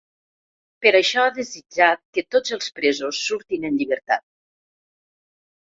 [0.85, 4.29] Per això ha desitjat que tots els presos surtin en llibertat.